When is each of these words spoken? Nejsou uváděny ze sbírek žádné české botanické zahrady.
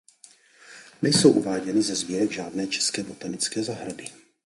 Nejsou 1.01 1.31
uváděny 1.31 1.81
ze 1.81 1.95
sbírek 1.95 2.31
žádné 2.31 2.67
české 2.67 3.03
botanické 3.03 3.63
zahrady. 3.63 4.05